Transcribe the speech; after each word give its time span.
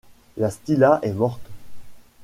La 0.35 0.49
Stilla 0.49 0.97
est 1.03 1.13
morte… 1.13 1.47